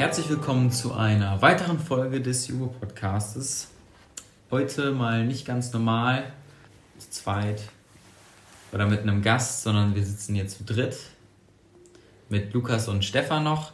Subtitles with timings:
[0.00, 3.68] herzlich willkommen zu einer weiteren Folge des Jugo Podcastes.
[4.50, 6.22] Heute mal nicht ganz normal,
[6.96, 7.64] zu zweit
[8.72, 10.96] oder mit einem Gast, sondern wir sitzen hier zu dritt
[12.30, 13.72] mit Lukas und Stefan noch.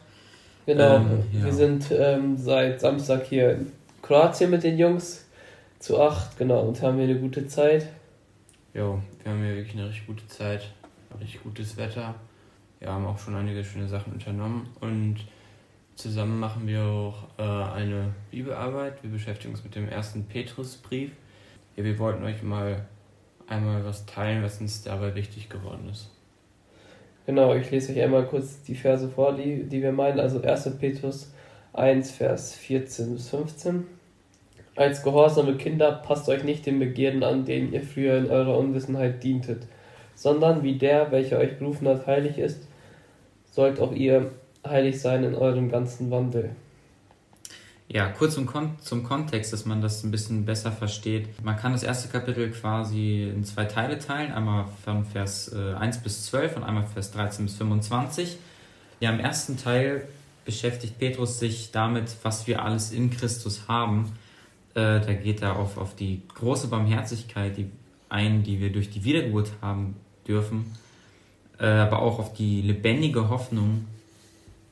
[0.67, 1.45] Genau, ähm, ja.
[1.45, 3.73] wir sind ähm, seit Samstag hier in
[4.03, 5.27] Kroatien mit den Jungs
[5.79, 7.87] zu acht, genau, und haben hier eine gute Zeit.
[8.75, 10.73] Jo, wir haben hier wirklich eine richtig gute Zeit,
[11.21, 12.17] richtig gutes Wetter.
[12.81, 15.19] Wir haben auch schon einige schöne Sachen unternommen und
[15.97, 19.03] zusammen machen wir auch äh, eine Bibelarbeit.
[19.03, 21.11] Wir beschäftigen uns mit dem ersten Petrusbrief.
[21.75, 22.87] Ja, wir wollten euch mal
[23.49, 26.11] einmal was teilen, was uns dabei wichtig geworden ist.
[27.25, 30.21] Genau, ich lese euch einmal kurz die Verse vor, die, die wir meinen.
[30.21, 30.79] Also 1.
[30.79, 31.33] Petrus
[31.73, 33.85] 1, Vers 14 bis 15.
[34.77, 39.23] Als gehorsame Kinder passt euch nicht den Begierden an, denen ihr früher in eurer Unwissenheit
[39.23, 39.67] dientet,
[40.15, 42.69] sondern wie der, welcher euch berufen hat, heilig ist,
[43.51, 44.33] sollt auch ihr
[44.71, 46.51] heilig sein in eurem ganzen Wandel.
[47.89, 51.29] Ja, kurz zum, Kon zum Kontext, dass man das ein bisschen besser versteht.
[51.45, 55.99] Man kann das erste Kapitel quasi in zwei Teile teilen, einmal von Vers äh, 1
[55.99, 58.39] bis 12 und einmal Vers 13 bis 25.
[58.99, 60.09] Ja, im ersten Teil
[60.45, 64.13] beschäftigt Petrus sich damit, was wir alles in Christus haben.
[64.75, 67.71] Äh, da geht er auf, auf die große Barmherzigkeit die,
[68.09, 69.95] ein, die wir durch die Wiedergeburt haben
[70.27, 70.73] dürfen,
[71.61, 73.87] äh, aber auch auf die lebendige Hoffnung,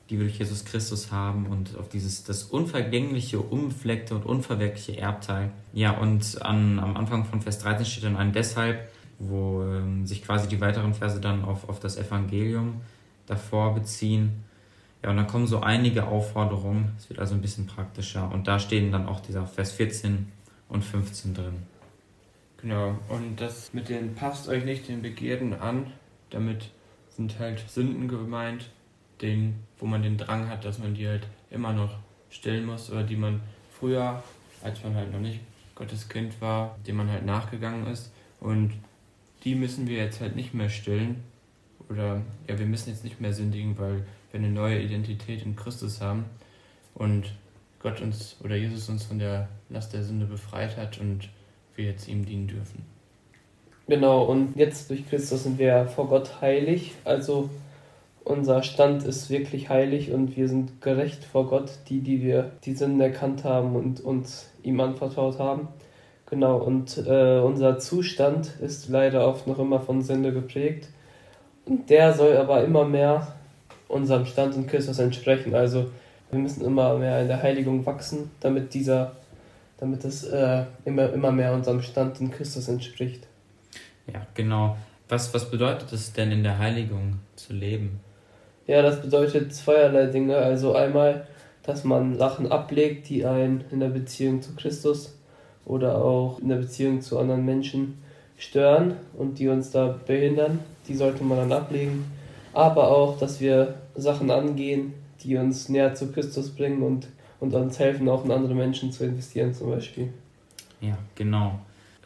[0.09, 5.51] die wir durch Jesus Christus haben und auf dieses das unvergängliche, unbefleckte und unverwirkliche Erbteil.
[5.73, 10.23] Ja, und an, am Anfang von Vers 13 steht dann ein deshalb, wo ähm, sich
[10.23, 12.81] quasi die weiteren Verse dann auf, auf das Evangelium
[13.25, 14.43] davor beziehen.
[15.03, 18.31] Ja, und dann kommen so einige Aufforderungen, es wird also ein bisschen praktischer.
[18.31, 20.31] Und da stehen dann auch dieser Vers 14
[20.69, 21.63] und 15 drin.
[22.61, 25.91] Genau, und das mit den passt euch nicht den Begierden an,
[26.29, 26.71] damit
[27.09, 28.69] sind halt Sünden gemeint,
[29.21, 31.97] den, wo man den Drang hat, dass man die halt immer noch
[32.29, 33.41] stillen muss oder die man
[33.79, 34.21] früher,
[34.63, 35.39] als man halt noch nicht
[35.75, 38.11] Gottes Kind war, dem man halt nachgegangen ist.
[38.39, 38.73] Und
[39.43, 41.23] die müssen wir jetzt halt nicht mehr stillen.
[41.89, 46.01] Oder ja, wir müssen jetzt nicht mehr sündigen, weil wir eine neue Identität in Christus
[46.01, 46.25] haben
[46.95, 47.33] und
[47.79, 51.29] Gott uns oder Jesus uns von der Last der Sünde befreit hat und
[51.75, 52.83] wir jetzt ihm dienen dürfen.
[53.87, 57.49] Genau, und jetzt durch Christus sind wir vor Gott heilig, also
[58.25, 62.75] unser Stand ist wirklich heilig und wir sind gerecht vor Gott, die, die wir die
[62.75, 65.67] Sünden erkannt haben und uns ihm anvertraut haben.
[66.27, 70.89] Genau, und äh, unser Zustand ist leider oft noch immer von Sünde geprägt.
[71.65, 73.35] Und der soll aber immer mehr
[73.87, 75.53] unserem Stand in Christus entsprechen.
[75.53, 75.91] Also
[76.31, 79.15] wir müssen immer mehr in der Heiligung wachsen, damit dieser,
[79.77, 83.27] damit es äh, immer, immer mehr unserem Stand in Christus entspricht.
[84.11, 84.77] Ja, genau.
[85.07, 87.99] Was, was bedeutet es denn in der Heiligung zu leben?
[88.67, 90.37] Ja, das bedeutet zweierlei Dinge.
[90.37, 91.27] Also einmal,
[91.63, 95.15] dass man Sachen ablegt, die einen in der Beziehung zu Christus
[95.65, 97.99] oder auch in der Beziehung zu anderen Menschen
[98.37, 100.59] stören und die uns da behindern.
[100.87, 102.05] Die sollte man dann ablegen.
[102.53, 104.93] Aber auch, dass wir Sachen angehen,
[105.23, 107.07] die uns näher zu Christus bringen und,
[107.39, 110.11] und uns helfen, auch in andere Menschen zu investieren zum Beispiel.
[110.81, 111.59] Ja, genau.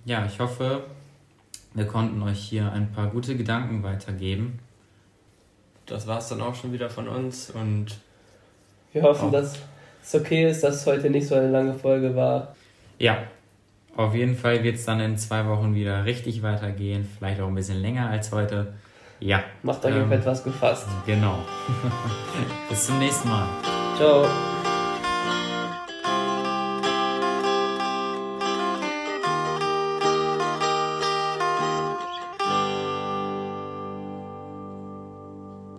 [0.06, 0.84] Ja, ich hoffe,
[1.74, 4.60] wir konnten euch hier ein paar gute Gedanken weitergeben
[5.90, 7.88] das war es dann auch schon wieder von uns und
[8.94, 9.32] wir hoffen, auch.
[9.32, 9.56] dass
[10.04, 12.56] es okay ist, dass es heute nicht so eine lange Folge war.
[12.98, 13.18] Ja,
[13.96, 17.56] auf jeden Fall wird es dann in zwei Wochen wieder richtig weitergehen, vielleicht auch ein
[17.56, 18.74] bisschen länger als heute.
[19.20, 19.44] Ja.
[19.64, 20.88] Macht euch ähm, auf etwas gefasst.
[21.06, 21.40] Genau.
[22.70, 23.48] Bis zum nächsten Mal.
[23.98, 24.26] Ciao.